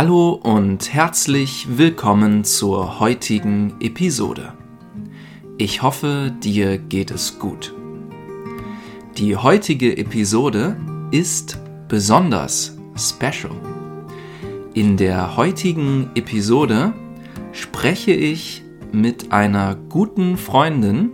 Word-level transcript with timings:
Hallo 0.00 0.30
und 0.30 0.94
herzlich 0.94 1.66
willkommen 1.76 2.44
zur 2.44 3.00
heutigen 3.00 3.74
Episode. 3.80 4.52
Ich 5.56 5.82
hoffe, 5.82 6.32
dir 6.40 6.78
geht 6.78 7.10
es 7.10 7.40
gut. 7.40 7.74
Die 9.16 9.34
heutige 9.34 9.96
Episode 9.96 10.76
ist 11.10 11.58
besonders 11.88 12.78
special. 12.96 13.50
In 14.72 14.96
der 14.96 15.36
heutigen 15.36 16.12
Episode 16.14 16.92
spreche 17.50 18.12
ich 18.12 18.62
mit 18.92 19.32
einer 19.32 19.74
guten 19.74 20.36
Freundin, 20.36 21.10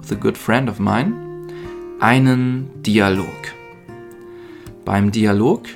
with 0.00 0.10
a 0.10 0.14
good 0.14 0.38
friend 0.38 0.70
of 0.70 0.78
mine, 0.78 1.48
einen 2.00 2.70
Dialog. 2.80 3.52
Beim 4.86 5.12
Dialog 5.12 5.66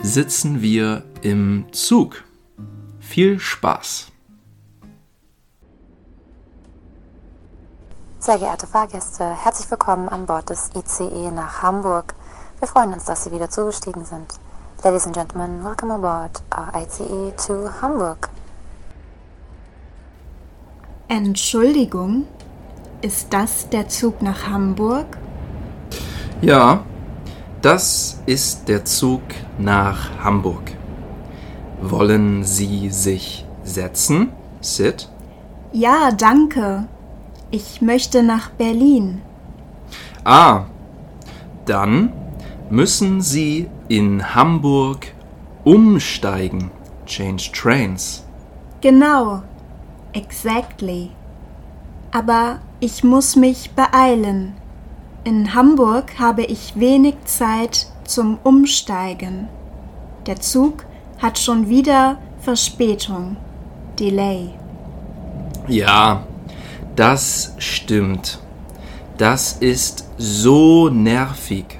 sitzen 0.00 0.62
wir 0.62 1.02
im 1.22 1.66
Zug. 1.72 2.24
Viel 3.00 3.38
Spaß! 3.38 4.08
Sehr 8.18 8.38
geehrte 8.38 8.66
Fahrgäste, 8.66 9.24
herzlich 9.24 9.68
willkommen 9.70 10.08
an 10.08 10.26
Bord 10.26 10.50
des 10.50 10.70
ICE 10.76 11.30
nach 11.32 11.62
Hamburg. 11.62 12.14
Wir 12.60 12.68
freuen 12.68 12.92
uns, 12.92 13.04
dass 13.04 13.24
Sie 13.24 13.32
wieder 13.32 13.50
zugestiegen 13.50 14.04
sind. 14.04 14.26
Ladies 14.84 15.06
and 15.06 15.14
Gentlemen, 15.14 15.64
welcome 15.64 15.92
aboard 15.92 16.42
our 16.56 16.72
ICE 16.80 17.32
to 17.46 17.68
Hamburg. 17.80 18.28
Entschuldigung, 21.08 22.26
ist 23.00 23.32
das 23.32 23.68
der 23.68 23.88
Zug 23.88 24.22
nach 24.22 24.46
Hamburg? 24.46 25.18
Ja, 26.40 26.84
das 27.60 28.20
ist 28.26 28.68
der 28.68 28.84
Zug 28.84 29.22
nach 29.58 30.10
Hamburg. 30.22 30.81
Wollen 31.82 32.44
Sie 32.44 32.90
sich 32.90 33.44
setzen? 33.64 34.28
Sit. 34.60 35.08
Ja, 35.72 36.12
danke. 36.12 36.86
Ich 37.50 37.82
möchte 37.82 38.22
nach 38.22 38.50
Berlin. 38.50 39.20
Ah, 40.24 40.66
dann 41.66 42.12
müssen 42.70 43.20
Sie 43.20 43.68
in 43.88 44.34
Hamburg 44.34 45.08
umsteigen. 45.64 46.70
Change 47.04 47.50
trains. 47.52 48.24
Genau. 48.80 49.42
Exactly. 50.12 51.10
Aber 52.12 52.60
ich 52.80 53.02
muss 53.02 53.34
mich 53.34 53.72
beeilen. 53.72 54.54
In 55.24 55.54
Hamburg 55.54 56.18
habe 56.18 56.42
ich 56.42 56.78
wenig 56.78 57.16
Zeit 57.24 57.86
zum 58.04 58.38
Umsteigen. 58.44 59.48
Der 60.26 60.40
Zug 60.40 60.84
hat 61.22 61.38
schon 61.38 61.68
wieder 61.68 62.18
Verspätung. 62.40 63.36
Delay. 63.98 64.50
Ja, 65.68 66.26
das 66.96 67.54
stimmt. 67.58 68.40
Das 69.16 69.52
ist 69.52 70.08
so 70.18 70.88
nervig. 70.88 71.78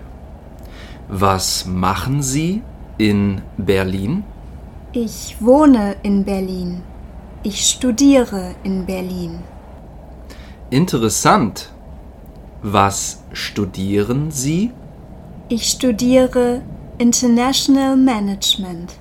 Was 1.08 1.66
machen 1.66 2.22
Sie 2.22 2.62
in 2.98 3.42
Berlin? 3.56 4.24
Ich 4.92 5.36
wohne 5.40 5.96
in 6.02 6.24
Berlin. 6.24 6.82
Ich 7.42 7.66
studiere 7.66 8.54
in 8.62 8.86
Berlin. 8.86 9.40
Interessant. 10.70 11.72
Was 12.62 13.24
studieren 13.32 14.30
Sie? 14.30 14.70
Ich 15.48 15.68
studiere 15.68 16.62
International 16.98 17.96
Management. 17.96 18.92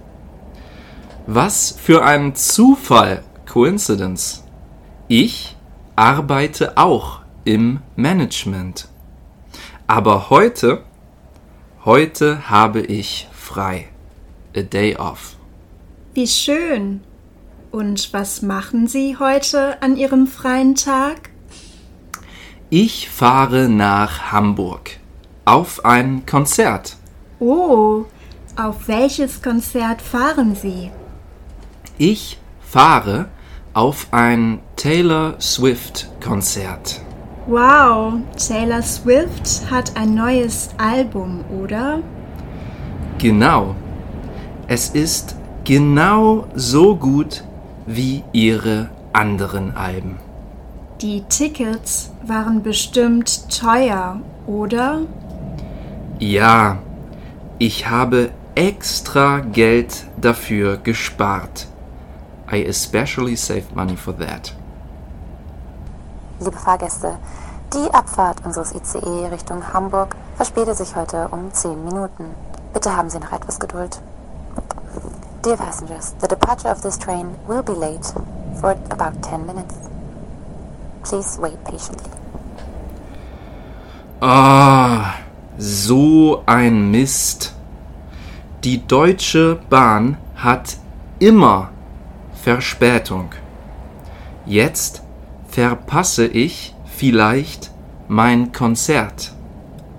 Was 1.27 1.75
für 1.79 2.03
ein 2.03 2.33
Zufall, 2.33 3.23
Coincidence. 3.45 4.43
Ich 5.07 5.55
arbeite 5.95 6.77
auch 6.77 7.19
im 7.45 7.79
Management. 7.95 8.87
Aber 9.85 10.29
heute, 10.31 10.83
heute 11.85 12.49
habe 12.49 12.81
ich 12.81 13.27
frei. 13.31 13.87
A 14.57 14.61
day 14.61 14.97
off. 14.97 15.35
Wie 16.13 16.27
schön. 16.27 17.01
Und 17.69 18.11
was 18.13 18.41
machen 18.41 18.87
Sie 18.87 19.15
heute 19.17 19.81
an 19.81 19.97
Ihrem 19.97 20.27
freien 20.27 20.75
Tag? 20.75 21.29
Ich 22.69 23.09
fahre 23.09 23.69
nach 23.69 24.31
Hamburg 24.31 24.97
auf 25.45 25.85
ein 25.85 26.25
Konzert. 26.25 26.97
Oh, 27.39 28.05
auf 28.57 28.87
welches 28.87 29.41
Konzert 29.41 30.01
fahren 30.01 30.55
Sie? 30.55 30.89
Ich 32.03 32.39
fahre 32.61 33.27
auf 33.75 34.07
ein 34.09 34.57
Taylor 34.75 35.35
Swift 35.39 36.09
Konzert. 36.19 36.99
Wow, 37.45 38.13
Taylor 38.37 38.81
Swift 38.81 39.69
hat 39.69 39.95
ein 39.95 40.15
neues 40.15 40.69
Album, 40.79 41.45
oder? 41.51 41.99
Genau. 43.19 43.75
Es 44.67 44.89
ist 44.89 45.35
genau 45.63 46.47
so 46.55 46.95
gut 46.95 47.43
wie 47.85 48.23
ihre 48.31 48.89
anderen 49.13 49.75
Alben. 49.75 50.17
Die 51.03 51.21
Tickets 51.29 52.11
waren 52.25 52.63
bestimmt 52.63 53.47
teuer, 53.55 54.19
oder? 54.47 55.01
Ja, 56.17 56.79
ich 57.59 57.87
habe 57.87 58.31
extra 58.55 59.41
Geld 59.41 60.07
dafür 60.19 60.77
gespart. 60.77 61.67
I 62.51 62.65
especially 62.67 63.35
saved 63.35 63.75
money 63.75 63.95
for 63.95 64.13
that. 64.13 64.53
Liebe 66.39 66.57
Fahrgäste, 66.57 67.17
die 67.73 67.93
Abfahrt 67.93 68.45
unseres 68.45 68.73
ICE 68.73 69.31
Richtung 69.31 69.73
Hamburg 69.73 70.15
verspätet 70.35 70.75
sich 70.75 70.95
heute 70.95 71.29
um 71.29 71.53
10 71.53 71.85
Minuten. 71.85 72.25
Bitte 72.73 72.95
haben 72.95 73.09
Sie 73.09 73.19
noch 73.19 73.31
etwas 73.31 73.59
Geduld. 73.59 74.01
Dear 75.45 75.55
passengers, 75.55 76.13
the 76.19 76.27
departure 76.27 76.71
of 76.71 76.81
this 76.81 76.97
train 76.97 77.35
will 77.47 77.63
be 77.63 77.73
late 77.73 78.05
for 78.59 78.75
about 78.89 79.21
10 79.21 79.45
minutes. 79.45 79.75
Please 81.03 81.39
wait 81.39 81.63
patiently. 81.63 82.09
Ah, 84.19 85.15
so 85.57 86.43
ein 86.45 86.91
Mist. 86.91 87.53
Die 88.63 88.85
Deutsche 88.85 89.59
Bahn 89.69 90.17
hat 90.35 90.77
immer 91.19 91.69
Verspätung. 92.41 93.29
Jetzt 94.47 95.03
verpasse 95.47 96.25
ich 96.25 96.73
vielleicht 96.85 97.71
mein 98.07 98.51
Konzert. 98.51 99.33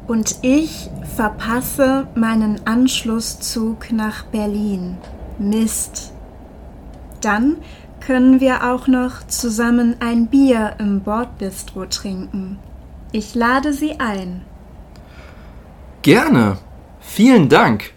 Und 0.09 0.37
ich 0.43 0.91
verpasse 1.15 2.09
meinen 2.17 2.67
Anschlusszug 2.67 3.93
nach 3.93 4.25
Berlin. 4.25 4.99
Mist. 5.39 6.13
Dann 7.21 7.59
können 8.01 8.41
wir 8.41 8.73
auch 8.73 8.89
noch 8.89 9.25
zusammen 9.29 9.95
ein 10.01 10.27
Bier 10.27 10.75
im 10.79 11.03
Bordbistro 11.03 11.87
trinken. 11.87 12.59
Ich 13.13 13.37
lade 13.37 13.73
Sie 13.73 14.01
ein. 14.01 14.43
Gerne. 16.03 16.59
Vielen 16.99 17.49
Dank. 17.49 17.93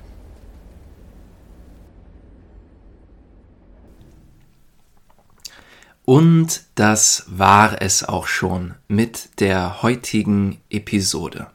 Und 6.05 6.61
das 6.75 7.25
war 7.27 7.81
es 7.81 8.03
auch 8.03 8.27
schon 8.27 8.75
mit 8.87 9.39
der 9.39 9.81
heutigen 9.81 10.59
Episode. 10.69 11.47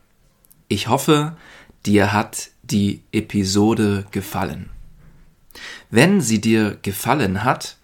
Ich 0.66 0.88
hoffe, 0.88 1.36
dir 1.86 2.12
hat 2.12 2.50
die 2.64 3.02
Episode 3.12 4.06
gefallen. 4.10 4.70
Wenn 5.88 6.20
sie 6.20 6.40
dir 6.40 6.76
gefallen 6.82 7.44
hat, 7.44 7.76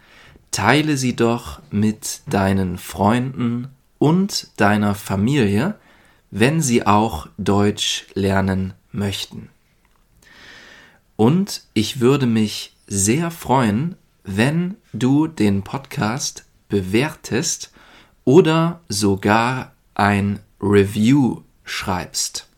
teile 0.51 0.97
sie 0.97 1.15
doch 1.15 1.61
mit 1.71 2.23
deinen 2.27 2.79
Freunden 2.79 3.69
und 3.99 4.49
deiner 4.57 4.97
Familie, 4.97 5.77
wenn 6.33 6.61
sie 6.61 6.85
auch 6.85 7.29
Deutsch 7.39 8.07
lernen 8.15 8.75
möchten. 8.91 9.51
Und 11.15 11.63
ich 11.75 12.01
würde 12.01 12.27
mich 12.27 12.75
sehr 12.89 13.31
freuen, 13.31 13.95
wenn 14.25 14.77
du 14.93 15.29
den 15.29 15.63
Podcast 15.63 16.45
bewertest 16.69 17.73
oder 18.25 18.81
sogar 18.89 19.73
ein 19.95 20.41
Review 20.61 21.43
schreibst. 21.65 22.49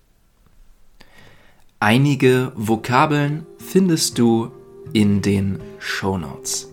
Einige 1.80 2.52
Vokabeln 2.56 3.46
findest 3.58 4.18
du 4.18 4.50
in 4.92 5.22
den 5.22 5.60
Show 5.78 6.18
Notes. 6.18 6.68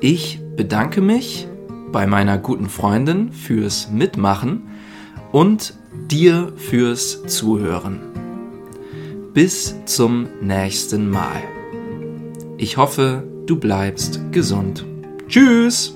Ich 0.00 0.38
bedanke 0.56 1.00
mich 1.00 1.48
bei 1.92 2.06
meiner 2.06 2.36
guten 2.36 2.68
Freundin 2.68 3.32
fürs 3.32 3.90
Mitmachen 3.90 4.64
und 5.32 5.74
dir 6.10 6.52
fürs 6.56 7.22
Zuhören. 7.26 8.00
Bis 9.32 9.74
zum 9.86 10.28
nächsten 10.42 11.08
Mal. 11.08 11.42
Ich 12.58 12.76
hoffe, 12.76 13.24
du 13.46 13.58
bleibst 13.58 14.20
gesund. 14.32 14.84
Tschüss! 15.28 15.95